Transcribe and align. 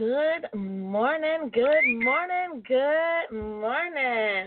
good 0.00 0.48
morning, 0.54 1.50
good 1.52 1.84
morning, 2.02 2.62
good 2.66 3.36
morning. 3.36 4.46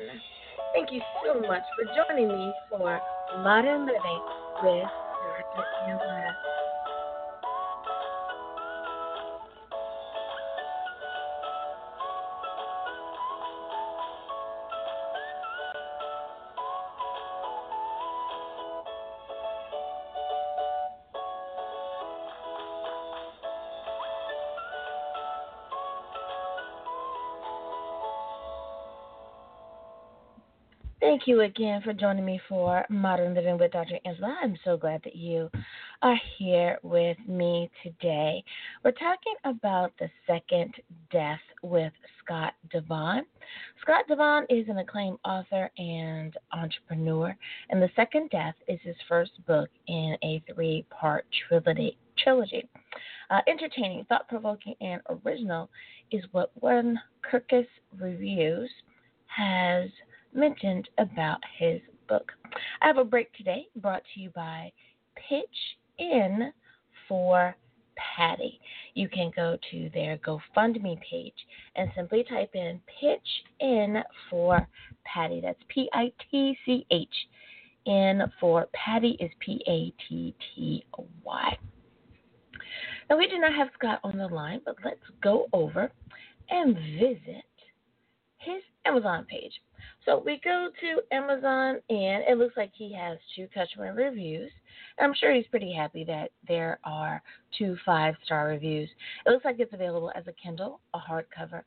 Thank 0.73 0.91
you 0.91 0.99
so 1.23 1.41
much 1.41 1.61
for 1.77 1.85
joining 1.93 2.27
me 2.27 2.51
for 2.71 2.99
Modern 3.37 3.85
Living 3.85 4.21
with 4.63 4.89
Dr. 5.55 5.63
Angela. 5.87 6.23
Thank 31.04 31.28
you 31.28 31.42
again 31.42 31.82
for 31.82 31.92
joining 31.92 32.23
me 32.23 32.39
for 32.48 32.85
Modern 32.89 33.34
Living 33.34 33.57
with 33.57 33.73
Dr. 33.73 33.99
Angela. 34.05 34.38
I'm 34.41 34.57
so 34.63 34.77
glad 34.77 35.02
that 35.03 35.17
you 35.17 35.52
are 36.02 36.17
here 36.38 36.80
with 36.81 37.17
me 37.27 37.70
today. 37.84 38.41
We're 38.85 38.91
talking 38.91 39.34
about 39.44 39.91
the 39.99 40.08
second 40.25 40.73
death 41.11 41.41
with 41.61 41.91
Scott 42.23 42.53
Devon. 42.71 43.25
Scott 43.81 44.05
Devon 44.08 44.45
is 44.49 44.70
an 44.70 44.77
acclaimed 44.77 45.17
author 45.25 45.70
and 45.77 46.38
entrepreneur, 46.53 47.35
and 47.70 47.81
The 47.81 47.89
Second 47.97 48.30
Death 48.30 48.55
is 48.70 48.80
his 48.81 48.95
first 49.09 49.31
book 49.45 49.70
in 49.88 50.16
a 50.23 50.41
three 50.53 50.85
part 50.89 51.25
trilogy. 51.49 51.97
trilogy. 52.17 52.66
Uh, 53.30 53.41
entertaining, 53.49 54.05
thought 54.05 54.30
provoking, 54.30 54.75
and 54.80 55.02
original 55.25 55.70
is 56.11 56.23
what 56.31 56.52
one 56.61 56.97
Kirkus 57.30 57.67
Reviews 57.99 58.72
has 59.27 59.89
mentioned 60.34 60.89
about 60.98 61.39
his 61.58 61.81
book. 62.08 62.31
I 62.81 62.88
have 62.88 62.98
a 62.98 63.03
break 63.03 63.34
today 63.34 63.67
brought 63.78 64.03
to 64.14 64.20
you 64.20 64.30
by 64.31 64.72
Pitch 65.16 65.45
In 66.00 66.52
for 67.08 67.56
Patty. 67.95 68.59
You 68.94 69.08
can 69.09 69.31
go 69.36 69.58
to 69.72 69.89
their 69.94 70.17
GoFundMe 70.17 71.00
page 71.02 71.34
and 71.76 71.92
simply 71.95 72.23
type 72.23 72.52
in 72.54 72.80
Pitch 73.00 73.28
In 73.59 74.04
for 74.30 74.67
Patty. 75.06 75.42
That's 75.42 75.59
P 75.67 75.89
I 75.94 76.11
T 76.30 76.58
C 76.66 76.86
H. 76.92 77.09
In 77.86 78.22
for 78.39 78.67
Patty 78.73 79.17
is 79.20 79.31
P 79.39 79.61
A 79.67 79.94
T 80.08 80.34
T 80.56 80.86
Y. 81.23 81.58
Now, 83.09 83.17
we 83.17 83.28
do 83.28 83.38
not 83.38 83.54
have 83.54 83.67
Scott 83.78 84.00
on 84.04 84.17
the 84.17 84.28
line, 84.28 84.61
but 84.66 84.76
let's 84.86 85.04
go 85.22 85.48
over 85.52 85.92
and 86.50 86.76
visit 86.98 87.44
his 88.38 88.61
Amazon 88.86 89.26
page. 89.30 89.52
So 90.05 90.21
we 90.25 90.41
go 90.43 90.69
to 90.81 91.15
Amazon, 91.15 91.79
and 91.89 92.23
it 92.27 92.37
looks 92.37 92.57
like 92.57 92.71
he 92.73 92.93
has 92.93 93.17
two 93.35 93.47
customer 93.53 93.93
reviews. 93.93 94.51
I'm 94.99 95.13
sure 95.13 95.33
he's 95.33 95.47
pretty 95.47 95.73
happy 95.73 96.03
that 96.05 96.31
there 96.47 96.79
are 96.83 97.21
two 97.57 97.77
five 97.85 98.15
star 98.25 98.47
reviews. 98.47 98.89
It 99.25 99.29
looks 99.29 99.45
like 99.45 99.59
it's 99.59 99.73
available 99.73 100.11
as 100.15 100.25
a 100.27 100.33
Kindle, 100.33 100.81
a 100.93 100.99
hardcover, 100.99 101.63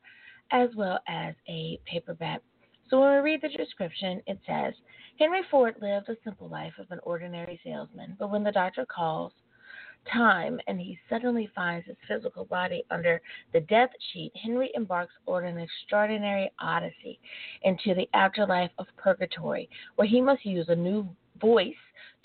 as 0.51 0.69
well 0.75 0.99
as 1.07 1.33
a 1.49 1.79
paperback. 1.91 2.41
So 2.89 3.01
when 3.01 3.11
we 3.11 3.31
read 3.31 3.41
the 3.41 3.49
description, 3.49 4.21
it 4.27 4.39
says 4.47 4.73
Henry 5.19 5.41
Ford 5.49 5.75
lived 5.81 6.09
a 6.09 6.15
simple 6.23 6.47
life 6.47 6.73
of 6.79 6.89
an 6.91 6.99
ordinary 7.03 7.59
salesman, 7.63 8.15
but 8.19 8.29
when 8.29 8.43
the 8.43 8.51
doctor 8.51 8.85
calls, 8.85 9.33
time 10.11 10.59
and 10.67 10.79
he 10.79 10.97
suddenly 11.09 11.49
finds 11.55 11.85
his 11.87 11.95
physical 12.07 12.45
body 12.45 12.83
under 12.91 13.21
the 13.53 13.61
death 13.61 13.89
sheet, 14.11 14.31
Henry 14.41 14.71
embarks 14.75 15.13
on 15.25 15.45
an 15.45 15.57
extraordinary 15.57 16.51
odyssey 16.59 17.19
into 17.63 17.93
the 17.93 18.09
afterlife 18.13 18.71
of 18.77 18.87
purgatory, 18.97 19.69
where 19.95 20.07
he 20.07 20.21
must 20.21 20.45
use 20.45 20.67
a 20.69 20.75
new 20.75 21.07
voice 21.39 21.73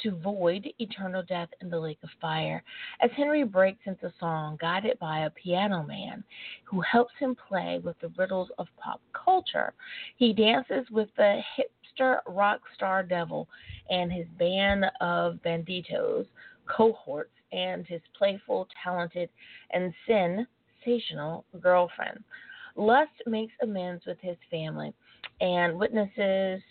to 0.03 0.17
void 0.17 0.67
eternal 0.79 1.23
death 1.23 1.49
in 1.61 1.71
the 1.71 1.79
lake 1.79 1.99
of 2.03 2.09
fire. 2.21 2.63
As 3.01 3.11
Henry 3.17 3.45
breaks 3.45 3.83
into 3.85 4.13
song, 4.19 4.57
guided 4.61 4.99
by 4.99 5.21
a 5.21 5.31
piano 5.31 5.83
man 5.83 6.25
who 6.65 6.81
helps 6.81 7.13
him 7.19 7.37
play 7.49 7.81
with 7.85 7.99
the 8.01 8.13
riddles 8.19 8.49
of 8.59 8.67
pop 8.77 9.01
culture, 9.13 9.75
he 10.17 10.33
dances 10.33 10.87
with 10.91 11.09
the 11.17 11.41
hipster 11.57 12.19
rock 12.27 12.61
star 12.75 13.03
devil 13.03 13.49
and 13.91 14.13
his 14.13 14.27
band 14.39 14.87
of 15.01 15.41
banditos 15.43 16.27
cohorts 16.67 17.31
and 17.53 17.87
his 17.87 18.01
playful, 18.17 18.67
talented, 18.83 19.29
and 19.71 19.93
sensational 20.07 21.45
girlfriend. 21.61 22.23
Lust 22.77 23.13
makes 23.27 23.53
amends 23.63 24.05
with 24.07 24.19
his 24.21 24.37
family 24.51 24.95
and 25.41 25.79
witnesses 25.79 26.63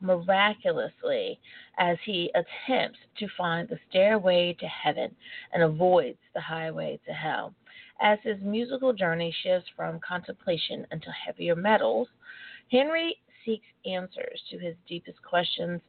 miraculously 0.00 1.40
as 1.78 1.96
he 2.04 2.30
attempts 2.34 2.98
to 3.18 3.26
find 3.36 3.68
the 3.68 3.78
stairway 3.88 4.54
to 4.60 4.66
heaven 4.66 5.14
and 5.52 5.62
avoids 5.62 6.18
the 6.34 6.40
highway 6.40 6.98
to 7.06 7.12
hell. 7.12 7.54
As 8.00 8.18
his 8.22 8.36
musical 8.42 8.92
journey 8.92 9.34
shifts 9.42 9.68
from 9.74 9.98
contemplation 10.06 10.86
into 10.92 11.10
heavier 11.10 11.56
metals, 11.56 12.08
Henry 12.70 13.16
seeks 13.46 13.66
answers 13.86 14.42
to 14.50 14.58
his 14.58 14.74
deepest 14.86 15.22
questions 15.22 15.80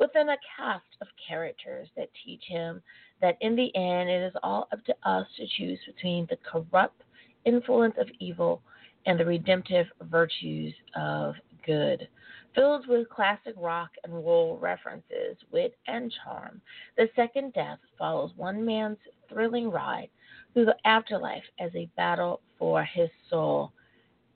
within 0.00 0.30
a 0.30 0.36
cast 0.56 0.84
of 1.00 1.06
characters 1.28 1.88
that 1.96 2.08
teach 2.24 2.42
him 2.48 2.82
that 3.20 3.36
in 3.40 3.54
the 3.54 3.74
end 3.76 4.10
it 4.10 4.22
is 4.22 4.34
all 4.42 4.66
up 4.72 4.84
to 4.84 4.94
us 5.04 5.26
to 5.36 5.46
choose 5.56 5.78
between 5.86 6.26
the 6.28 6.38
corrupt 6.38 7.02
influence 7.44 7.94
of 8.00 8.08
evil 8.18 8.62
and 9.06 9.20
the 9.20 9.24
redemptive 9.24 9.86
virtues 10.02 10.74
of 10.96 11.34
good. 11.64 12.08
Filled 12.54 12.86
with 12.86 13.08
classic 13.08 13.54
rock 13.56 13.90
and 14.04 14.12
roll 14.12 14.58
references, 14.58 15.36
wit, 15.52 15.76
and 15.86 16.12
charm, 16.24 16.60
The 16.96 17.08
Second 17.16 17.52
Death 17.54 17.78
follows 17.98 18.32
one 18.36 18.64
man's 18.64 18.98
thrilling 19.28 19.70
ride 19.70 20.08
through 20.52 20.66
the 20.66 20.76
afterlife 20.84 21.44
as 21.58 21.70
a 21.74 21.88
battle 21.96 22.40
for 22.58 22.84
his 22.84 23.08
soul 23.30 23.72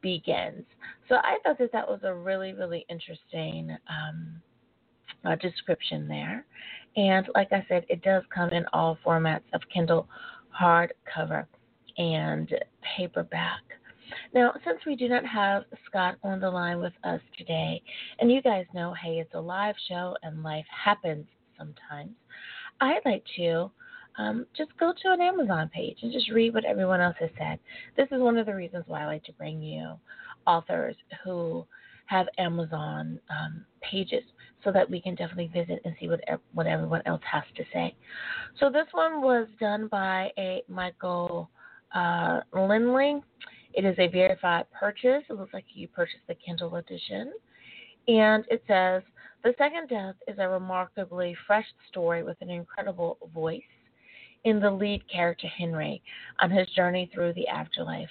begins. 0.02 0.64
So 1.08 1.16
I 1.16 1.38
thought 1.42 1.58
that 1.58 1.72
that 1.72 1.88
was 1.88 2.00
a 2.02 2.14
really, 2.14 2.52
really 2.52 2.86
interesting 2.88 3.76
um, 3.88 4.40
uh, 5.24 5.36
description 5.36 6.08
there. 6.08 6.44
And 6.96 7.28
like 7.34 7.48
I 7.52 7.64
said, 7.68 7.84
it 7.88 8.02
does 8.02 8.22
come 8.34 8.50
in 8.50 8.64
all 8.72 8.98
formats 9.04 9.42
of 9.52 9.60
Kindle 9.72 10.08
hardcover 10.58 11.46
and 11.98 12.50
paperback. 12.96 13.60
Now, 14.34 14.54
since 14.64 14.78
we 14.86 14.96
do 14.96 15.08
not 15.08 15.26
have 15.26 15.64
Scott 15.86 16.16
on 16.22 16.40
the 16.40 16.50
line 16.50 16.78
with 16.80 16.92
us 17.04 17.20
today, 17.36 17.82
and 18.18 18.30
you 18.30 18.40
guys 18.40 18.64
know, 18.74 18.94
hey, 19.02 19.18
it's 19.18 19.34
a 19.34 19.40
live 19.40 19.74
show 19.88 20.16
and 20.22 20.42
life 20.42 20.66
happens 20.70 21.26
sometimes, 21.58 22.12
I'd 22.80 23.00
like 23.04 23.24
to 23.36 23.70
um, 24.18 24.46
just 24.56 24.70
go 24.78 24.92
to 24.92 25.12
an 25.12 25.20
Amazon 25.20 25.70
page 25.74 25.98
and 26.02 26.12
just 26.12 26.30
read 26.30 26.54
what 26.54 26.64
everyone 26.64 27.00
else 27.00 27.16
has 27.20 27.30
said. 27.38 27.58
This 27.96 28.08
is 28.10 28.20
one 28.20 28.38
of 28.38 28.46
the 28.46 28.54
reasons 28.54 28.84
why 28.86 29.02
I 29.02 29.06
like 29.06 29.24
to 29.24 29.32
bring 29.32 29.62
you 29.62 29.94
authors 30.46 30.96
who 31.24 31.66
have 32.06 32.26
Amazon 32.38 33.20
um, 33.30 33.64
pages 33.82 34.22
so 34.64 34.72
that 34.72 34.88
we 34.88 35.00
can 35.00 35.14
definitely 35.14 35.50
visit 35.52 35.80
and 35.84 35.94
see 36.00 36.08
what 36.08 36.20
what 36.54 36.66
everyone 36.66 37.02
else 37.06 37.22
has 37.30 37.44
to 37.56 37.64
say. 37.72 37.94
So 38.58 38.70
this 38.70 38.86
one 38.92 39.20
was 39.20 39.48
done 39.60 39.88
by 39.88 40.30
a 40.38 40.62
Michael 40.68 41.50
uh, 41.94 42.40
Lindley. 42.52 43.22
It 43.74 43.84
is 43.84 43.96
a 43.98 44.08
verified 44.08 44.64
purchase. 44.72 45.24
It 45.28 45.34
looks 45.34 45.52
like 45.52 45.64
you 45.74 45.88
purchased 45.88 46.26
the 46.28 46.34
Kindle 46.34 46.76
edition, 46.76 47.32
and 48.08 48.44
it 48.50 48.62
says 48.66 49.02
the 49.44 49.54
second 49.58 49.88
death 49.88 50.14
is 50.26 50.36
a 50.38 50.48
remarkably 50.48 51.36
fresh 51.46 51.66
story 51.88 52.22
with 52.22 52.36
an 52.40 52.50
incredible 52.50 53.18
voice 53.34 53.60
in 54.46 54.60
the 54.60 54.70
lead 54.70 55.02
character 55.12 55.48
Henry 55.48 56.00
on 56.40 56.50
his 56.52 56.68
journey 56.68 57.10
through 57.12 57.32
the 57.34 57.48
afterlife. 57.48 58.08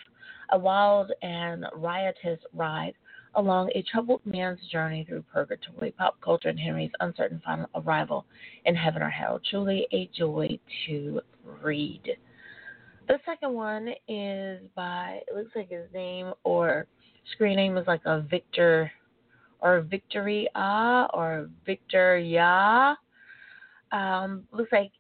A 0.52 0.60
wild 0.60 1.12
and 1.22 1.66
riotous 1.74 2.40
ride 2.54 2.94
along 3.36 3.70
a 3.74 3.82
troubled 3.84 4.20
man's 4.26 4.60
journey 4.70 5.06
through 5.08 5.24
purgatory, 5.34 5.92
pop 5.92 6.20
culture, 6.20 6.50
and 6.50 6.60
Henry's 6.60 6.92
uncertain 7.00 7.42
final 7.44 7.70
arrival 7.74 8.26
in 8.66 8.76
heaven 8.76 9.02
or 9.02 9.10
hell. 9.10 9.40
Truly 9.50 9.88
a 9.94 10.10
joy 10.18 10.60
to 10.86 11.22
read. 11.64 12.04
The 13.08 13.18
second 13.26 13.54
one 13.54 13.90
is 14.10 14.62
by, 14.76 15.22
it 15.28 15.36
looks 15.36 15.56
like 15.56 15.70
his 15.70 15.88
name 15.94 16.34
or 16.44 16.86
screen 17.32 17.56
name 17.56 17.78
is 17.78 17.88
like 17.88 18.02
a 18.06 18.22
Victor 18.22 18.92
or 19.62 19.82
Victory 19.82 20.50
Ah 20.54 21.08
or 21.14 21.50
Victor 21.66 22.18
Ya. 22.18 22.96
Um, 23.94 24.44
looks 24.52 24.72
like 24.74 24.92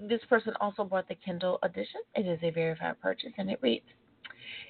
this 0.00 0.20
person 0.28 0.54
also 0.60 0.84
bought 0.84 1.08
the 1.08 1.14
Kindle 1.14 1.58
edition. 1.62 2.00
It 2.14 2.26
is 2.26 2.38
a 2.42 2.50
verified 2.50 3.00
purchase 3.00 3.32
and 3.38 3.50
it 3.50 3.58
reads 3.62 3.86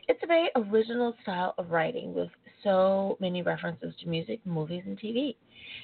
It's 0.09 0.23
a 0.23 0.27
very 0.27 0.51
original 0.57 1.15
style 1.23 1.55
of 1.59 1.71
writing 1.71 2.15
with 2.15 2.31
so 2.63 3.17
many 3.21 3.43
references 3.43 3.95
to 4.01 4.09
music, 4.09 4.41
movies, 4.45 4.83
and 4.87 4.99
TV. 4.99 5.37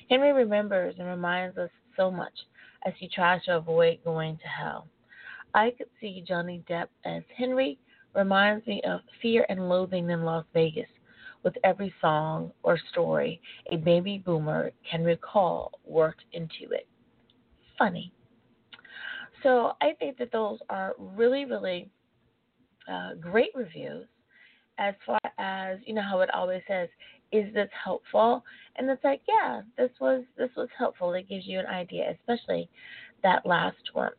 Henry 0.09 0.33
remembers 0.33 0.95
and 0.99 1.09
reminds 1.09 1.57
us 1.59 1.71
so 1.97 2.11
much 2.11 2.33
as 2.87 2.95
he 2.99 3.09
tries 3.09 3.43
to 3.45 3.57
avoid 3.57 3.99
going 4.05 4.37
to 4.39 4.49
hell. 4.49 4.89
I 5.55 5.71
could 5.77 5.89
see 6.01 6.25
Johnny 6.27 6.63
Depp 6.69 6.89
as 7.05 7.23
Henry 7.37 7.79
reminds 8.15 8.67
me 8.67 8.83
of 8.87 9.01
Fear 9.21 9.47
and 9.49 9.69
Loathing 9.69 10.11
in 10.11 10.25
Las 10.25 10.45
Vegas. 10.55 10.89
With 11.43 11.57
every 11.65 11.93
song 12.03 12.53
or 12.63 12.79
story 12.91 13.41
a 13.73 13.77
baby 13.77 14.19
boomer 14.19 14.73
can 14.89 15.03
recall 15.03 15.73
worked 15.87 16.25
into 16.33 16.73
it. 16.73 16.87
Funny. 17.79 18.13
So 19.43 19.73
I 19.81 19.93
think 19.99 20.19
that 20.19 20.33
those 20.33 20.59
are 20.69 20.95
really, 20.99 21.45
really 21.45 21.91
uh, 22.91 23.15
great 23.15 23.51
reviews 23.55 24.07
as 24.79 24.95
far 25.05 25.21
as 25.39 25.79
you 25.85 25.95
know 25.95 26.03
how 26.03 26.21
it 26.21 26.31
always 26.35 26.63
says 26.67 26.89
is 27.33 27.53
this 27.55 27.69
helpful? 27.85 28.43
And 28.77 28.89
it's 28.91 29.05
like 29.05 29.21
yeah 29.29 29.63
this 29.77 29.91
was 30.01 30.25
this 30.37 30.51
was 30.57 30.69
helpful. 30.77 31.13
It 31.13 31.29
gives 31.29 31.47
you 31.47 31.59
an 31.59 31.67
idea 31.67 32.13
especially 32.19 32.69
that 33.23 33.45
last 33.47 33.91
one. 33.93 34.13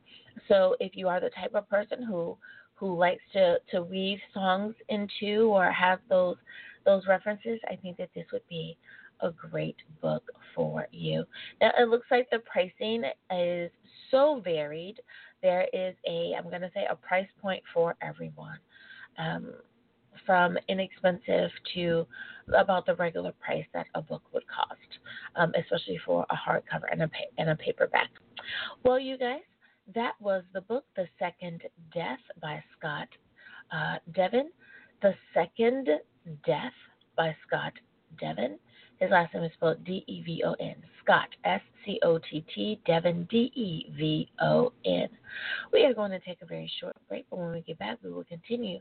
So 0.47 0.75
if 0.79 0.95
you 0.95 1.07
are 1.07 1.19
the 1.19 1.31
type 1.31 1.56
of 1.56 1.67
person 1.69 2.03
who 2.03 2.38
who 2.81 2.97
likes 2.97 3.21
to 3.33 3.57
to 3.71 3.83
weave 3.83 4.19
songs 4.33 4.74
into 4.89 5.44
or 5.53 5.71
have 5.71 6.00
those 6.09 6.35
those 6.83 7.03
references 7.07 7.59
i 7.69 7.75
think 7.75 7.95
that 7.97 8.09
this 8.15 8.25
would 8.33 8.41
be 8.50 8.75
a 9.21 9.31
great 9.31 9.77
book 10.01 10.23
for 10.56 10.88
you 10.91 11.23
now 11.62 11.71
it 11.77 11.89
looks 11.89 12.07
like 12.12 12.29
the 12.31 12.39
pricing 12.39 13.03
is 13.35 13.71
so 14.09 14.41
varied 14.44 15.00
there 15.41 15.68
is 15.73 15.95
a 16.07 16.33
i'm 16.38 16.50
going 16.50 16.62
to 16.62 16.71
say 16.73 16.85
a 16.89 16.95
price 16.95 17.27
point 17.41 17.63
for 17.73 17.95
everyone 18.01 18.57
um, 19.18 19.53
from 20.25 20.57
inexpensive 20.68 21.51
to 21.73 22.06
about 22.56 22.85
the 22.85 22.95
regular 22.95 23.31
price 23.39 23.65
that 23.73 23.88
a 23.95 24.01
book 24.01 24.21
would 24.33 24.44
cost, 24.47 24.79
um, 25.35 25.51
especially 25.57 26.00
for 26.06 26.25
a 26.29 26.35
hardcover 26.35 26.85
and 26.91 27.01
a 27.01 27.09
and 27.38 27.50
a 27.50 27.56
paperback. 27.56 28.09
Well, 28.83 29.00
you 29.00 29.17
guys, 29.17 29.41
that 29.95 30.13
was 30.19 30.44
the 30.53 30.62
book, 30.62 30.85
The 30.95 31.07
Second 31.19 31.63
Death 31.94 32.19
by 32.41 32.63
Scott 32.77 33.07
uh, 33.71 33.97
Devon. 34.13 34.51
The 35.01 35.13
Second 35.33 35.89
Death 36.45 36.74
by 37.15 37.35
Scott 37.47 37.74
Devon. 38.19 38.59
His 39.01 39.09
last 39.09 39.33
name 39.33 39.44
is 39.44 39.51
spelled 39.53 39.83
D 39.83 40.03
E 40.06 40.21
V 40.21 40.44
O 40.45 40.53
N. 40.59 40.75
Scott, 41.03 41.27
S 41.44 41.62
C 41.83 42.00
O 42.03 42.19
T 42.19 42.45
T, 42.53 42.80
Devon, 42.86 43.27
D 43.31 43.51
E 43.56 43.92
V 43.98 44.30
O 44.39 44.71
N. 44.86 45.09
We 45.74 45.83
are 45.86 45.94
going 45.95 46.12
to 46.12 46.19
take 46.19 46.38
a 46.44 46.45
very 46.45 46.71
short 46.80 46.95
break, 47.09 47.25
but 47.31 47.39
when 47.39 47.51
we 47.51 47.62
get 47.62 47.80
back, 47.80 47.98
we 48.03 48.12
will 48.12 48.24
continue, 48.25 48.77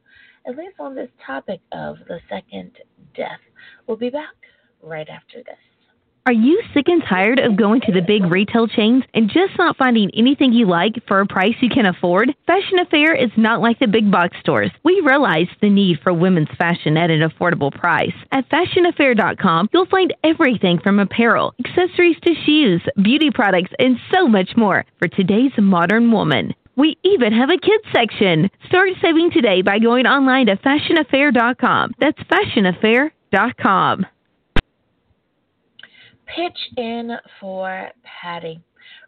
at 0.47 0.59
least 0.59 0.75
on 0.79 0.95
this 0.95 1.09
topic 1.27 1.61
of 1.73 1.97
the 2.07 2.21
second 2.29 2.73
death. 3.17 3.41
We'll 3.87 3.97
be 3.97 4.11
back 4.11 4.35
right 4.83 5.09
after 5.09 5.39
this. 5.39 5.57
Are 6.27 6.33
you 6.33 6.63
sick 6.75 6.87
and 6.89 7.03
tired 7.09 7.41
of 7.41 7.57
going 7.57 7.81
to 7.83 7.93
the 7.93 8.03
big 8.03 8.31
retail 8.31 8.69
chains 8.69 9.05
and 9.15 9.31
just 9.31 9.57
not 9.57 9.79
finding 9.79 10.11
anything 10.15 10.53
you 10.53 10.67
like 10.67 10.97
for 11.09 11.21
a 11.21 11.27
price 11.27 11.55
you 11.63 11.71
can 11.71 11.87
afford? 11.87 12.35
Fashion 12.47 12.79
Affair 12.79 13.15
is 13.15 13.31
not 13.39 13.63
like 13.63 13.79
the 13.79 13.87
big 13.87 14.11
box 14.11 14.37
stores. 14.39 14.71
We 14.85 15.01
realize 15.05 15.47
the 15.63 15.71
need 15.71 15.99
for 16.03 16.13
women's 16.13 16.55
fashion 16.59 16.99
at 16.99 17.11
an 17.11 17.27
affordable 17.27 17.73
price. 17.73 18.13
At 18.33 18.49
fashionaffair.com, 18.51 19.71
you'll 19.73 19.87
find 19.87 20.13
everything 20.23 20.79
from 20.79 20.99
apparel, 20.99 21.55
accessories 21.65 22.17
to 22.23 22.35
shoes, 22.45 22.83
beauty 23.03 23.31
products, 23.31 23.73
and 23.79 23.97
so 24.13 24.29
much 24.29 24.51
more 24.57 24.85
for 24.99 25.09
today's 25.09 25.53
modern 25.57 26.13
woman. 26.13 26.55
We 26.77 26.99
even 27.03 27.33
have 27.33 27.49
a 27.49 27.59
kids 27.59 27.85
section. 27.95 28.51
Start 28.67 28.91
saving 29.01 29.31
today 29.31 29.63
by 29.63 29.79
going 29.79 30.07
online 30.07 30.47
to 30.47 30.57
fashionaffair.com. 30.57 31.95
That's 31.99 32.21
fashionaffair.com. 32.21 34.07
Pitch 36.37 36.59
in 36.77 37.17
for 37.41 37.91
Patty, 38.05 38.61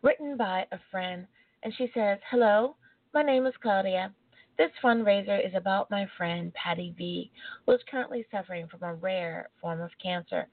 written 0.03 0.37
by 0.37 0.67
a 0.73 0.79
friend, 0.91 1.27
and 1.63 1.73
she 1.77 1.89
says, 1.95 2.19
Hello, 2.29 2.75
my 3.15 3.23
name 3.23 3.47
is 3.47 3.55
Claudia. 3.63 4.13
This 4.59 4.73
fundraiser 4.83 5.47
is 5.47 5.55
about 5.55 5.89
my 5.89 6.07
friend 6.17 6.53
Patty 6.55 6.95
V, 6.99 7.31
who 7.65 7.73
is 7.73 7.81
currently 7.89 8.27
suffering 8.33 8.67
from 8.67 8.83
a 8.83 8.95
rare 8.95 9.51
form 9.61 9.81
of 9.81 9.91
cancer. 10.03 10.49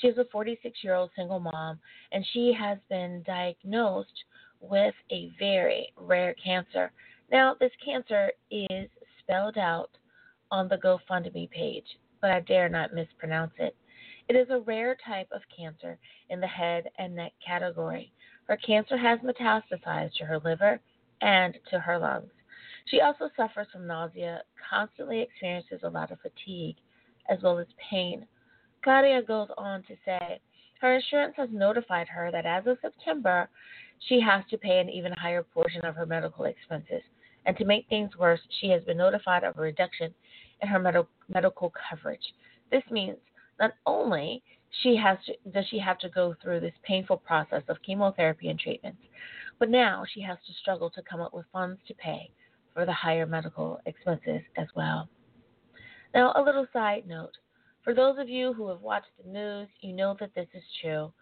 She 0.00 0.06
is 0.06 0.16
a 0.16 0.24
46 0.32 0.82
year 0.82 0.94
old 0.94 1.10
single 1.14 1.40
mom, 1.40 1.78
and 2.12 2.24
she 2.32 2.54
has 2.58 2.78
been 2.88 3.22
diagnosed 3.26 4.24
with 4.60 4.94
a 5.10 5.30
very 5.38 5.92
rare 5.96 6.34
cancer. 6.42 6.90
Now, 7.30 7.54
this 7.60 7.72
cancer 7.84 8.30
is 8.50 8.88
spelled 9.20 9.58
out 9.58 9.90
on 10.50 10.68
the 10.68 10.78
GoFundMe 10.78 11.50
page, 11.50 11.98
but 12.22 12.30
I 12.30 12.40
dare 12.40 12.70
not 12.70 12.94
mispronounce 12.94 13.52
it. 13.58 13.76
It 14.28 14.36
is 14.36 14.48
a 14.50 14.60
rare 14.60 14.96
type 15.06 15.28
of 15.32 15.42
cancer 15.54 15.98
in 16.30 16.40
the 16.40 16.46
head 16.46 16.90
and 16.98 17.14
neck 17.14 17.32
category. 17.46 18.12
Her 18.48 18.56
cancer 18.56 18.96
has 18.96 19.20
metastasized 19.20 20.14
to 20.16 20.24
her 20.24 20.38
liver 20.38 20.80
and 21.20 21.58
to 21.70 21.78
her 21.78 21.98
lungs. 21.98 22.30
She 22.86 23.00
also 23.00 23.30
suffers 23.36 23.66
from 23.72 23.86
nausea, 23.86 24.42
constantly 24.70 25.20
experiences 25.20 25.80
a 25.82 25.88
lot 25.88 26.10
of 26.10 26.20
fatigue, 26.20 26.76
as 27.28 27.42
well 27.42 27.58
as 27.58 27.66
pain. 27.90 28.26
Claudia 28.82 29.22
goes 29.22 29.48
on 29.56 29.82
to 29.84 29.96
say 30.04 30.40
her 30.80 30.94
insurance 30.96 31.34
has 31.36 31.48
notified 31.50 32.08
her 32.08 32.30
that 32.30 32.44
as 32.44 32.66
of 32.66 32.78
September, 32.82 33.48
she 34.08 34.20
has 34.20 34.44
to 34.50 34.58
pay 34.58 34.80
an 34.80 34.90
even 34.90 35.12
higher 35.12 35.42
portion 35.42 35.84
of 35.84 35.94
her 35.94 36.04
medical 36.04 36.44
expenses. 36.44 37.02
And 37.46 37.56
to 37.56 37.64
make 37.64 37.88
things 37.88 38.16
worse, 38.18 38.40
she 38.60 38.68
has 38.68 38.84
been 38.84 38.98
notified 38.98 39.44
of 39.44 39.56
a 39.56 39.62
reduction 39.62 40.14
in 40.60 40.68
her 40.68 40.78
med- 40.78 41.06
medical 41.28 41.72
coverage. 41.88 42.34
This 42.70 42.82
means 42.90 43.16
not 43.60 43.72
only 43.86 44.42
she 44.82 44.96
has 44.96 45.18
to, 45.26 45.50
does 45.50 45.64
she 45.70 45.78
have 45.78 45.98
to 45.98 46.08
go 46.08 46.34
through 46.42 46.60
this 46.60 46.74
painful 46.82 47.16
process 47.18 47.62
of 47.68 47.76
chemotherapy 47.82 48.48
and 48.48 48.58
treatments, 48.58 49.02
but 49.58 49.70
now 49.70 50.04
she 50.12 50.20
has 50.20 50.38
to 50.46 50.52
struggle 50.60 50.90
to 50.90 51.02
come 51.02 51.20
up 51.20 51.32
with 51.32 51.46
funds 51.52 51.80
to 51.86 51.94
pay 51.94 52.30
for 52.72 52.84
the 52.84 52.92
higher 52.92 53.26
medical 53.26 53.80
expenses 53.86 54.40
as 54.56 54.66
well. 54.74 55.08
Now, 56.12 56.32
a 56.36 56.42
little 56.42 56.66
side 56.72 57.06
note 57.06 57.32
for 57.84 57.92
those 57.92 58.18
of 58.18 58.30
you 58.30 58.54
who 58.54 58.68
have 58.68 58.80
watched 58.80 59.10
the 59.22 59.30
news, 59.30 59.68
you 59.80 59.92
know 59.92 60.16
that 60.18 60.34
this 60.34 60.48
is 60.54 60.62
true. 60.80 61.12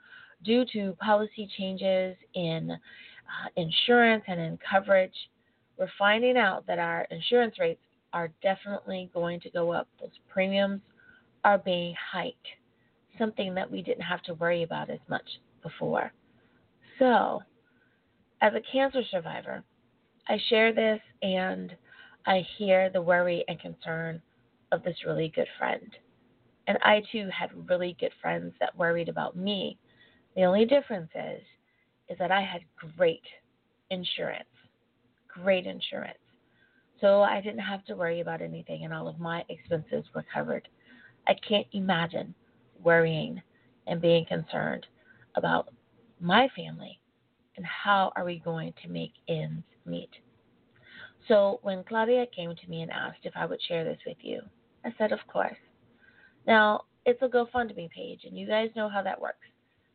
Due 0.45 0.65
to 0.73 0.97
policy 1.01 1.49
changes 1.59 2.17
in 2.35 2.71
uh, 2.71 3.49
insurance 3.57 4.23
and 4.29 4.41
in 4.41 4.59
coverage, 4.71 5.15
we're 5.77 5.91
finding 5.99 6.37
out 6.37 6.65
that 6.69 6.79
our 6.79 7.07
insurance 7.11 7.59
rates 7.59 7.83
are 8.13 8.31
definitely 8.43 9.11
going 9.13 9.41
to 9.41 9.51
go 9.51 9.73
up. 9.73 9.89
Those 10.01 10.11
premiums 10.33 10.81
are 11.45 11.59
being 11.59 11.95
hiked, 12.13 12.47
something 13.19 13.55
that 13.55 13.71
we 13.71 13.83
didn't 13.83 14.03
have 14.03 14.23
to 14.23 14.35
worry 14.35 14.63
about 14.63 14.91
as 14.91 15.01
much 15.09 15.27
before. 15.63 16.13
So, 16.99 17.43
as 18.41 18.53
a 18.55 18.73
cancer 18.73 19.03
survivor, 19.11 19.63
I 20.29 20.39
share 20.49 20.73
this 20.73 21.01
and 21.23 21.75
I 22.27 22.45
hear 22.59 22.91
the 22.91 23.03
worry 23.03 23.45
and 23.49 23.59
concern 23.61 24.23
of 24.71 24.83
this 24.83 24.97
really 25.07 25.33
good 25.35 25.49
friend. 25.59 25.91
And 26.67 26.79
I 26.83 27.03
too 27.11 27.29
had 27.37 27.69
really 27.69 27.97
good 27.99 28.13
friends 28.21 28.55
that 28.61 28.77
worried 28.77 29.09
about 29.09 29.37
me. 29.37 29.79
The 30.37 30.45
only 30.45 30.65
difference 30.65 31.11
is 31.15 31.43
is 32.09 32.19
that 32.19 32.31
I 32.31 32.43
had 32.43 32.63
great 32.97 33.23
insurance. 33.91 34.45
Great 35.29 35.67
insurance. 35.67 36.19
So 37.01 37.23
I 37.23 37.41
didn't 37.41 37.61
have 37.61 37.85
to 37.87 37.97
worry 37.97 38.21
about 38.21 38.43
anything 38.43 38.85
and 38.85 38.95
all 38.95 39.09
of 39.09 39.19
my 39.19 39.45
expenses 39.49 40.05
were 40.15 40.25
covered. 40.33 40.69
I 41.27 41.35
can't 41.47 41.67
imagine 41.73 42.35
worrying 42.83 43.41
and 43.87 44.01
being 44.01 44.25
concerned 44.27 44.87
about 45.37 45.73
my 46.21 46.49
family 46.57 47.01
and 47.57 47.67
how 47.67 48.13
are 48.17 48.25
we 48.25 48.39
going 48.39 48.73
to 48.83 48.89
make 48.89 49.13
ends 49.29 49.65
meet. 49.87 50.11
So 51.29 51.61
when 51.63 51.85
Claudia 51.85 52.27
came 52.35 52.55
to 52.55 52.71
me 52.71 52.83
and 52.83 52.91
asked 52.91 53.21
if 53.25 53.33
I 53.37 53.47
would 53.47 53.61
share 53.63 53.85
this 53.85 53.99
with 54.07 54.17
you, 54.21 54.41
I 54.85 54.93
said, 54.99 55.13
of 55.13 55.21
course. 55.29 55.57
Now, 56.47 56.83
it's 57.07 57.23
a 57.23 57.29
GoFundMe 57.29 57.91
page, 57.91 58.21
and 58.25 58.37
you 58.37 58.47
guys 58.47 58.71
know 58.75 58.89
how 58.89 59.03
that 59.03 59.21
works. 59.21 59.47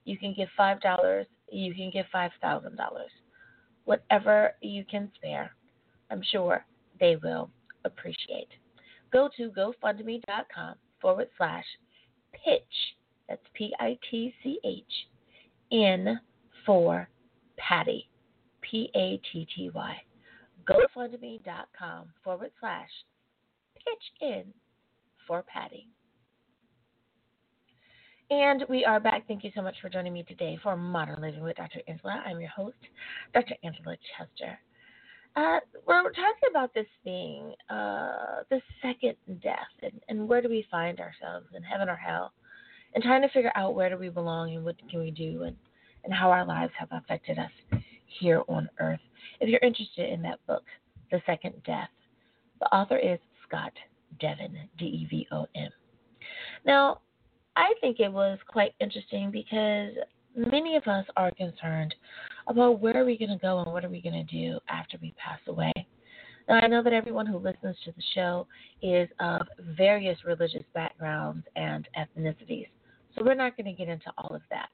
You 0.05 0.17
can 0.17 0.33
give 0.33 0.47
$5, 0.57 1.25
you 1.51 1.73
can 1.73 1.91
give 1.91 2.05
$5,000. 2.13 2.77
Whatever 3.85 4.51
you 4.61 4.85
can 4.89 5.11
spare, 5.15 5.51
I'm 6.09 6.21
sure 6.31 6.65
they 6.99 7.17
will 7.17 7.49
appreciate. 7.83 8.49
Go 9.11 9.29
to 9.37 9.49
GoFundMe.com 9.49 10.75
forward 11.01 11.29
slash 11.37 11.65
pitch, 12.33 12.61
that's 13.27 13.41
P 13.53 13.73
I 13.79 13.97
T 14.09 14.33
C 14.43 14.59
H, 14.63 14.83
in 15.71 16.19
for 16.65 17.09
Patty, 17.57 18.09
P 18.61 18.89
A 18.95 19.19
T 19.31 19.47
T 19.55 19.69
Y. 19.73 19.95
GoFundMe.com 20.67 22.07
forward 22.23 22.51
slash 22.59 22.89
pitch 23.75 24.21
in 24.21 24.43
for 25.25 25.43
Patty. 25.43 25.87
And 28.29 28.65
we 28.67 28.83
are 28.83 28.99
back. 28.99 29.25
Thank 29.27 29.45
you 29.45 29.51
so 29.55 29.61
much 29.61 29.75
for 29.81 29.87
joining 29.87 30.11
me 30.11 30.23
today 30.23 30.59
for 30.61 30.75
Modern 30.75 31.21
Living 31.21 31.43
with 31.43 31.55
Dr. 31.55 31.79
Angela. 31.87 32.21
I'm 32.25 32.41
your 32.41 32.49
host, 32.49 32.75
Dr. 33.33 33.55
Angela 33.63 33.95
Chester. 34.17 34.59
Uh, 35.37 35.59
we're 35.85 36.01
talking 36.01 36.49
about 36.49 36.73
this 36.73 36.87
being 37.05 37.53
uh, 37.69 38.41
the 38.49 38.59
second 38.81 39.15
death 39.43 39.67
and, 39.83 40.01
and 40.09 40.27
where 40.27 40.41
do 40.41 40.49
we 40.49 40.65
find 40.71 40.99
ourselves 40.99 41.45
in 41.55 41.61
heaven 41.61 41.87
or 41.87 41.95
hell 41.95 42.33
and 42.95 43.03
trying 43.03 43.21
to 43.21 43.29
figure 43.29 43.51
out 43.53 43.75
where 43.75 43.87
do 43.87 43.97
we 43.97 44.09
belong 44.09 44.55
and 44.55 44.65
what 44.65 44.75
can 44.89 44.99
we 44.99 45.11
do 45.11 45.43
and, 45.43 45.55
and 46.03 46.11
how 46.11 46.31
our 46.31 46.43
lives 46.43 46.71
have 46.79 46.87
affected 46.91 47.37
us 47.37 47.81
here 48.19 48.41
on 48.47 48.67
earth. 48.79 48.99
If 49.39 49.47
you're 49.47 49.59
interested 49.61 50.11
in 50.11 50.23
that 50.23 50.39
book, 50.47 50.63
The 51.11 51.21
Second 51.27 51.53
Death, 51.63 51.89
the 52.59 52.65
author 52.73 52.97
is 52.97 53.19
Scott 53.47 53.73
Devon, 54.19 54.57
D 54.79 54.85
E 54.85 55.07
V 55.07 55.27
O 55.31 55.45
N. 55.53 55.69
Now, 56.65 57.01
I 57.55 57.75
think 57.79 57.99
it 57.99 58.11
was 58.11 58.39
quite 58.47 58.73
interesting 58.79 59.29
because 59.29 59.91
many 60.35 60.75
of 60.77 60.87
us 60.87 61.05
are 61.15 61.29
concerned 61.31 61.93
about 62.47 62.79
where 62.79 63.01
are 63.01 63.05
we 63.05 63.17
going 63.17 63.29
to 63.29 63.37
go 63.37 63.59
and 63.59 63.71
what 63.71 63.83
are 63.83 63.89
we 63.89 64.01
going 64.01 64.25
to 64.25 64.31
do 64.31 64.59
after 64.69 64.97
we 65.01 65.13
pass 65.17 65.39
away. 65.47 65.73
Now, 66.47 66.55
I 66.55 66.67
know 66.67 66.81
that 66.81 66.93
everyone 66.93 67.25
who 67.25 67.37
listens 67.37 67.75
to 67.83 67.91
the 67.91 68.03
show 68.15 68.47
is 68.81 69.09
of 69.19 69.47
various 69.77 70.17
religious 70.25 70.63
backgrounds 70.73 71.45
and 71.55 71.87
ethnicities, 71.97 72.69
so 73.15 73.23
we're 73.25 73.35
not 73.35 73.57
going 73.57 73.65
to 73.65 73.73
get 73.73 73.89
into 73.89 74.11
all 74.17 74.33
of 74.33 74.41
that. 74.49 74.69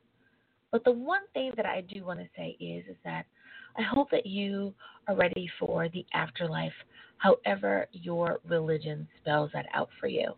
But 0.71 0.83
the 0.83 0.91
one 0.91 1.21
thing 1.33 1.51
that 1.55 1.65
I 1.65 1.81
do 1.81 2.05
want 2.05 2.19
to 2.19 2.27
say 2.35 2.57
is, 2.59 2.85
is 2.89 2.97
that 3.03 3.25
I 3.77 3.81
hope 3.81 4.11
that 4.11 4.25
you 4.25 4.73
are 5.07 5.15
ready 5.15 5.49
for 5.59 5.89
the 5.89 6.05
afterlife, 6.13 6.73
however 7.17 7.87
your 7.91 8.39
religion 8.47 9.07
spells 9.19 9.49
that 9.53 9.65
out 9.73 9.89
for 9.99 10.07
you. 10.07 10.33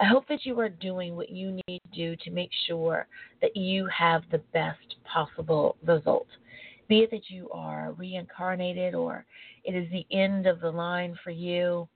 I 0.00 0.04
hope 0.06 0.26
that 0.28 0.44
you 0.44 0.58
are 0.58 0.68
doing 0.68 1.14
what 1.14 1.30
you 1.30 1.60
need 1.68 1.80
to 1.92 1.96
do 1.96 2.16
to 2.24 2.30
make 2.30 2.50
sure 2.66 3.06
that 3.40 3.56
you 3.56 3.86
have 3.86 4.22
the 4.30 4.42
best 4.52 4.96
possible 5.04 5.76
result. 5.84 6.26
Be 6.88 7.00
it 7.00 7.10
that 7.10 7.28
you 7.28 7.48
are 7.50 7.92
reincarnated 7.92 8.94
or 8.94 9.24
it 9.64 9.74
is 9.74 9.90
the 9.90 10.06
end 10.10 10.46
of 10.46 10.60
the 10.60 10.70
line 10.70 11.16
for 11.22 11.30
you, 11.30 11.88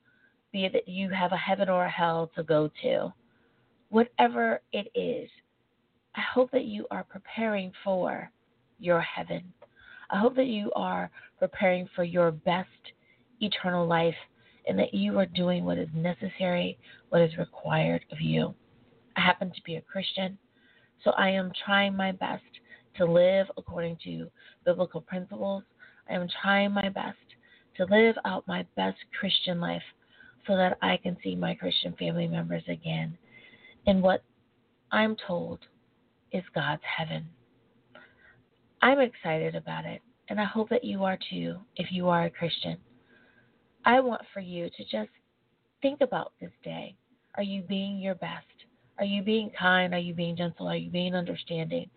be 0.52 0.64
it 0.64 0.73
that 0.73 0.88
you 0.88 1.11
have 1.11 1.33
a 1.33 1.37
heaven 1.37 1.69
or 1.69 1.85
a 1.85 1.90
hell 1.90 2.31
to 2.37 2.43
go 2.43 2.71
to. 2.83 3.12
Whatever 3.90 4.62
it 4.73 4.90
is, 4.95 5.28
I 6.14 6.23
hope 6.33 6.50
that 6.52 6.64
you 6.64 6.87
are 6.90 7.05
preparing 7.05 7.73
for 7.85 8.31
your 8.78 9.00
heaven. 9.00 9.52
I 10.11 10.19
hope 10.19 10.37
that 10.37 10.47
you 10.47 10.71
are 10.75 11.11
preparing 11.38 11.88
for 11.95 12.05
your 12.05 12.31
best 12.31 12.69
eternal 13.40 13.87
life 13.87 14.14
and 14.66 14.78
that 14.78 14.95
you 14.95 15.19
are 15.19 15.26
doing 15.26 15.64
what 15.64 15.78
is 15.78 15.88
necessary, 15.95 16.78
what 17.11 17.21
is 17.21 17.37
required 17.37 18.05
of 18.11 18.21
you. 18.21 18.55
I 19.16 19.21
happen 19.21 19.50
to 19.50 19.62
be 19.64 19.76
a 19.76 19.81
Christian, 19.81 20.38
so 21.05 21.11
I 21.12 21.31
am 21.31 21.52
trying 21.64 21.97
my 21.97 22.12
best 22.12 22.43
to 22.99 23.05
live 23.05 23.47
according 23.57 23.99
to 24.05 24.29
biblical 24.65 25.00
principles. 25.00 25.62
I 26.09 26.15
am 26.15 26.29
trying 26.43 26.73
my 26.73 26.88
best 26.88 27.19
to 27.76 27.85
live 27.85 28.17
out 28.25 28.47
my 28.47 28.65
best 28.76 28.99
Christian 29.19 29.61
life 29.61 29.83
so 30.47 30.57
that 30.57 30.79
I 30.83 30.97
can 30.97 31.17
see 31.23 31.35
my 31.35 31.55
Christian 31.55 31.95
family 31.99 32.26
members 32.26 32.62
again 32.69 33.17
in 33.87 34.00
what 34.00 34.23
I'm 34.91 35.17
told 35.26 35.61
is 36.33 36.43
God's 36.55 36.83
heaven. 36.85 37.26
I'm 38.83 39.00
excited 39.00 39.55
about 39.55 39.85
it, 39.85 40.00
and 40.29 40.41
I 40.41 40.45
hope 40.45 40.69
that 40.71 40.85
you 40.85 41.05
are 41.05 41.19
too 41.31 41.57
if 41.76 41.91
you 41.91 42.09
are 42.09 42.26
a 42.26 42.31
Christian. 42.31 42.79
I 43.85 44.00
want 44.00 44.23
for 44.33 44.41
you 44.41 44.69
to 44.76 44.85
just 44.85 45.11
think 45.83 46.00
about 46.00 46.33
this 46.41 46.50
day. 46.62 46.95
Are 47.37 47.43
you 47.43 47.62
being 47.62 47.99
your 47.99 48.15
best? 48.15 48.47
Are 48.99 49.05
you 49.05 49.23
being 49.23 49.50
kind? 49.59 49.93
Are 49.95 49.99
you 49.99 50.15
being 50.15 50.37
gentle? 50.37 50.69
Are 50.69 50.76
you 50.76 50.91
being 50.91 51.15
understanding? 51.15 51.91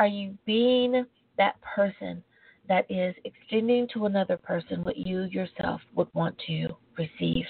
Are 0.00 0.06
you 0.06 0.34
being 0.46 1.04
that 1.36 1.60
person 1.60 2.24
that 2.66 2.90
is 2.90 3.14
extending 3.26 3.86
to 3.92 4.06
another 4.06 4.38
person 4.38 4.82
what 4.82 4.96
you 4.96 5.24
yourself 5.24 5.82
would 5.94 6.08
want 6.14 6.34
to 6.46 6.68
receive? 6.96 7.44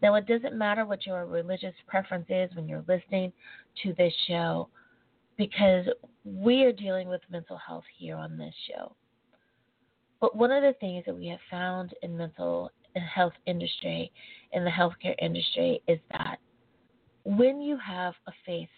Now, 0.00 0.14
it 0.14 0.26
doesn't 0.26 0.56
matter 0.56 0.86
what 0.86 1.04
your 1.04 1.26
religious 1.26 1.74
preference 1.86 2.24
is 2.30 2.48
when 2.56 2.70
you're 2.70 2.86
listening 2.88 3.34
to 3.82 3.92
this 3.98 4.14
show 4.26 4.70
because 5.36 5.84
we 6.24 6.62
are 6.62 6.72
dealing 6.72 7.06
with 7.06 7.20
mental 7.30 7.58
health 7.58 7.84
here 7.98 8.16
on 8.16 8.38
this 8.38 8.54
show. 8.66 8.96
But 10.22 10.34
one 10.34 10.50
of 10.50 10.62
the 10.62 10.72
things 10.80 11.04
that 11.04 11.14
we 11.14 11.26
have 11.26 11.38
found 11.50 11.92
in 12.02 12.16
mental 12.16 12.70
health 13.14 13.34
industry, 13.44 14.10
in 14.52 14.64
the 14.64 14.70
healthcare 14.70 15.14
industry, 15.20 15.82
is 15.86 15.98
that 16.12 16.38
when 17.24 17.60
you 17.60 17.76
have 17.76 18.14
a 18.26 18.32
faith, 18.46 18.70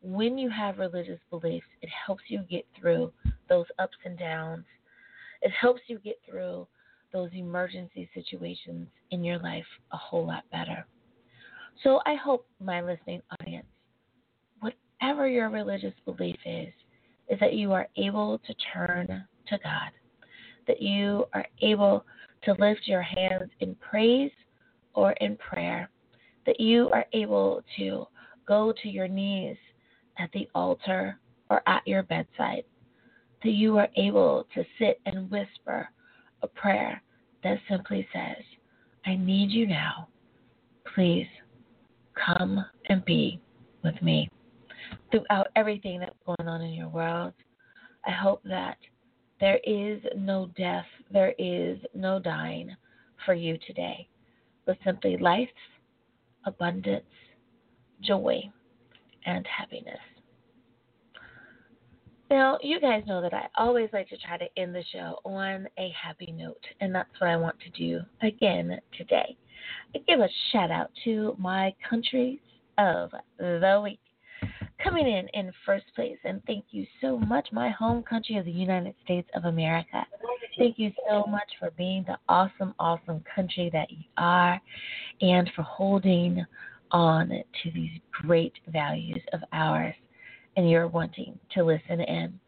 when 0.00 0.38
you 0.38 0.48
have 0.48 0.78
religious 0.78 1.20
beliefs, 1.30 1.66
it 1.82 1.90
helps 2.06 2.22
you 2.28 2.44
get 2.50 2.66
through 2.78 3.12
those 3.48 3.66
ups 3.78 3.96
and 4.04 4.18
downs. 4.18 4.64
It 5.42 5.50
helps 5.50 5.80
you 5.86 5.98
get 5.98 6.18
through 6.28 6.66
those 7.12 7.30
emergency 7.32 8.08
situations 8.14 8.88
in 9.10 9.24
your 9.24 9.38
life 9.38 9.64
a 9.92 9.96
whole 9.96 10.26
lot 10.26 10.44
better. 10.52 10.86
So 11.82 12.00
I 12.06 12.14
hope, 12.16 12.46
my 12.60 12.80
listening 12.80 13.22
audience, 13.40 13.66
whatever 14.60 15.28
your 15.28 15.48
religious 15.48 15.94
belief 16.04 16.36
is, 16.44 16.72
is 17.28 17.38
that 17.40 17.54
you 17.54 17.72
are 17.72 17.88
able 17.96 18.38
to 18.38 18.54
turn 18.74 19.24
to 19.48 19.58
God, 19.62 19.90
that 20.66 20.82
you 20.82 21.26
are 21.32 21.46
able 21.62 22.04
to 22.44 22.52
lift 22.58 22.82
your 22.84 23.02
hands 23.02 23.50
in 23.60 23.74
praise 23.76 24.30
or 24.94 25.12
in 25.12 25.36
prayer, 25.36 25.90
that 26.46 26.60
you 26.60 26.90
are 26.90 27.06
able 27.12 27.62
to 27.76 28.06
go 28.46 28.72
to 28.82 28.88
your 28.88 29.08
knees 29.08 29.56
at 30.18 30.30
the 30.32 30.48
altar 30.54 31.18
or 31.50 31.62
at 31.66 31.86
your 31.86 32.02
bedside, 32.02 32.64
that 33.42 33.50
you 33.50 33.78
are 33.78 33.88
able 33.96 34.46
to 34.54 34.64
sit 34.78 35.00
and 35.06 35.30
whisper 35.30 35.88
a 36.42 36.46
prayer 36.46 37.02
that 37.42 37.58
simply 37.68 38.06
says, 38.12 38.42
I 39.06 39.16
need 39.16 39.50
you 39.50 39.66
now. 39.66 40.08
Please 40.94 41.26
come 42.26 42.64
and 42.86 43.04
be 43.04 43.40
with 43.82 44.00
me. 44.02 44.28
Throughout 45.10 45.48
everything 45.56 46.00
that's 46.00 46.16
going 46.26 46.48
on 46.48 46.62
in 46.62 46.72
your 46.72 46.88
world, 46.88 47.32
I 48.06 48.10
hope 48.10 48.42
that 48.44 48.76
there 49.40 49.60
is 49.64 50.00
no 50.16 50.50
death, 50.56 50.86
there 51.12 51.34
is 51.38 51.78
no 51.94 52.18
dying 52.18 52.74
for 53.24 53.34
you 53.34 53.58
today, 53.66 54.08
but 54.66 54.78
simply 54.84 55.16
life, 55.16 55.48
abundance, 56.44 57.04
joy, 58.02 58.42
and 59.26 59.46
happiness. 59.46 59.98
Now, 62.30 62.58
you 62.62 62.78
guys 62.78 63.04
know 63.06 63.22
that 63.22 63.32
I 63.32 63.46
always 63.56 63.88
like 63.92 64.08
to 64.10 64.18
try 64.18 64.36
to 64.36 64.46
end 64.58 64.74
the 64.74 64.84
show 64.92 65.18
on 65.24 65.66
a 65.78 65.90
happy 66.00 66.32
note, 66.36 66.62
and 66.80 66.94
that's 66.94 67.08
what 67.18 67.30
I 67.30 67.36
want 67.36 67.56
to 67.60 67.70
do 67.70 68.00
again 68.20 68.78
today. 68.96 69.36
I 69.94 69.98
give 70.06 70.20
a 70.20 70.28
shout 70.52 70.70
out 70.70 70.90
to 71.04 71.34
my 71.38 71.74
countries 71.88 72.38
of 72.76 73.10
the 73.38 73.80
week 73.82 74.00
coming 74.82 75.06
in 75.06 75.28
in 75.34 75.52
first 75.66 75.86
place. 75.94 76.18
And 76.24 76.42
thank 76.46 76.66
you 76.70 76.86
so 77.00 77.18
much, 77.18 77.48
my 77.50 77.70
home 77.70 78.02
country 78.02 78.36
of 78.36 78.44
the 78.44 78.50
United 78.50 78.94
States 79.04 79.28
of 79.34 79.44
America. 79.44 80.06
Thank 80.56 80.78
you 80.78 80.92
so 81.08 81.24
much 81.28 81.48
for 81.58 81.70
being 81.72 82.04
the 82.06 82.18
awesome, 82.28 82.74
awesome 82.78 83.24
country 83.34 83.70
that 83.72 83.90
you 83.90 84.04
are 84.16 84.60
and 85.20 85.50
for 85.54 85.62
holding 85.62 86.44
on 86.90 87.28
to 87.28 87.70
these 87.74 87.90
great 88.12 88.54
values 88.68 89.22
of 89.32 89.40
ours 89.52 89.94
and 90.56 90.68
you're 90.70 90.88
wanting 90.88 91.38
to 91.54 91.64
listen 91.64 92.00
in. 92.00 92.38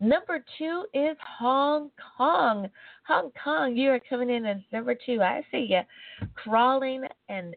Number 0.00 0.44
two 0.58 0.84
is 0.94 1.16
Hong 1.38 1.90
Kong. 2.16 2.68
Hong 3.06 3.30
Kong, 3.42 3.76
you 3.76 3.90
are 3.90 4.00
coming 4.00 4.30
in 4.30 4.46
as 4.46 4.58
number 4.72 4.94
two. 4.94 5.22
I 5.22 5.44
see 5.50 5.66
you 5.70 5.80
crawling 6.34 7.04
and 7.28 7.56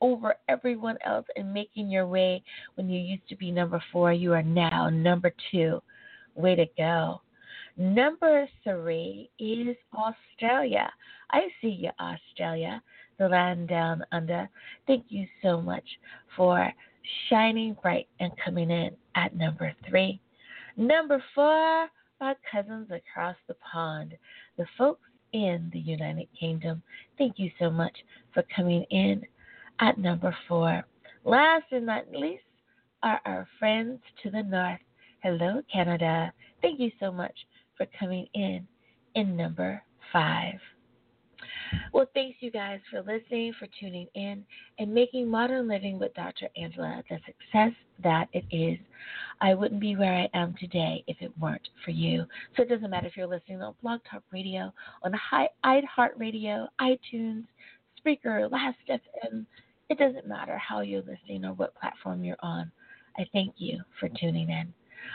over 0.00 0.34
everyone 0.48 0.98
else 1.04 1.26
and 1.36 1.52
making 1.52 1.88
your 1.88 2.06
way 2.06 2.42
when 2.74 2.88
you 2.88 3.00
used 3.00 3.28
to 3.28 3.36
be 3.36 3.50
number 3.50 3.82
four. 3.92 4.12
You 4.12 4.32
are 4.32 4.42
now 4.42 4.90
number 4.90 5.32
two. 5.50 5.80
Way 6.34 6.56
to 6.56 6.66
go. 6.76 7.20
Number 7.76 8.46
three 8.64 9.30
is 9.38 9.76
Australia. 9.94 10.90
I 11.30 11.42
see 11.60 11.68
you, 11.68 11.90
Australia, 11.98 12.82
the 13.18 13.28
land 13.28 13.68
down 13.68 14.04
under. 14.12 14.48
Thank 14.86 15.06
you 15.08 15.26
so 15.42 15.60
much 15.60 15.84
for 16.36 16.72
shining 17.28 17.76
bright 17.82 18.08
and 18.20 18.32
coming 18.44 18.70
in 18.70 18.90
at 19.14 19.34
number 19.36 19.72
three. 19.88 20.20
Number 20.76 21.22
four, 21.34 21.88
my 22.20 22.34
cousins 22.50 22.88
across 22.90 23.36
the 23.48 23.56
pond, 23.72 24.16
the 24.56 24.66
folks 24.78 25.08
in 25.32 25.70
the 25.72 25.78
United 25.78 26.28
Kingdom. 26.38 26.82
Thank 27.18 27.38
you 27.38 27.50
so 27.58 27.70
much 27.70 27.96
for 28.32 28.44
coming 28.54 28.84
in 28.90 29.22
at 29.80 29.98
number 29.98 30.34
four. 30.48 30.84
Last 31.24 31.64
and 31.72 31.86
not 31.86 32.04
least 32.12 32.42
are 33.02 33.20
our 33.24 33.48
friends 33.58 34.00
to 34.22 34.30
the 34.30 34.42
north. 34.42 34.80
Hello, 35.22 35.62
Canada. 35.72 36.32
Thank 36.60 36.80
you 36.80 36.90
so 37.00 37.10
much 37.10 37.34
for 37.76 37.86
coming 37.98 38.26
in 38.34 38.66
in 39.14 39.36
number 39.36 39.82
five. 40.12 40.58
Well, 41.92 42.06
thanks 42.14 42.38
you 42.40 42.50
guys 42.50 42.80
for 42.90 43.00
listening, 43.00 43.52
for 43.58 43.66
tuning 43.80 44.06
in, 44.14 44.44
and 44.78 44.94
making 44.94 45.28
Modern 45.28 45.68
Living 45.68 45.98
with 45.98 46.14
Dr. 46.14 46.48
Angela 46.56 47.02
the 47.08 47.18
success 47.26 47.72
that 48.02 48.28
it 48.32 48.44
is. 48.50 48.78
I 49.40 49.54
wouldn't 49.54 49.80
be 49.80 49.96
where 49.96 50.12
I 50.12 50.28
am 50.34 50.54
today 50.58 51.04
if 51.06 51.16
it 51.20 51.32
weren't 51.38 51.68
for 51.84 51.90
you. 51.90 52.24
So 52.56 52.62
it 52.62 52.68
doesn't 52.68 52.90
matter 52.90 53.06
if 53.06 53.16
you're 53.16 53.26
listening 53.26 53.62
on 53.62 53.74
Blog 53.82 54.00
Talk 54.10 54.22
Radio, 54.32 54.72
on 55.02 55.12
iHeartRadio, 55.64 56.68
iTunes, 56.80 57.44
Spreaker, 57.98 58.50
Last 58.50 58.78
FM. 58.88 59.46
It 59.88 59.98
doesn't 59.98 60.26
matter 60.26 60.56
how 60.58 60.80
you're 60.80 61.02
listening 61.02 61.44
or 61.44 61.52
what 61.54 61.74
platform 61.74 62.24
you're 62.24 62.36
on. 62.40 62.70
I 63.18 63.26
thank 63.32 63.54
you 63.58 63.80
for 64.00 64.08
tuning 64.08 64.48
in. 64.48 64.72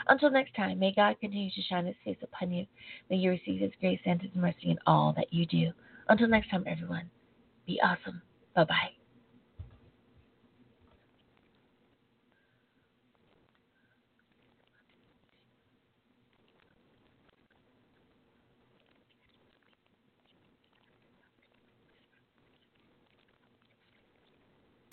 Until 0.08 0.30
next 0.30 0.54
time, 0.54 0.78
may 0.78 0.92
God 0.94 1.16
continue 1.20 1.50
to 1.50 1.62
shine 1.62 1.86
his 1.86 1.96
face 2.04 2.18
upon 2.22 2.52
you. 2.52 2.66
May 3.10 3.16
you 3.16 3.30
receive 3.30 3.60
his 3.60 3.72
grace 3.80 4.00
and 4.04 4.20
his 4.20 4.30
mercy 4.34 4.70
in 4.70 4.78
all 4.86 5.12
that 5.16 5.32
you 5.32 5.46
do. 5.46 5.72
Until 6.08 6.28
next 6.28 6.50
time, 6.50 6.64
everyone, 6.66 7.10
be 7.66 7.80
awesome. 7.82 8.22
Bye 8.54 8.64
bye. 8.64 8.97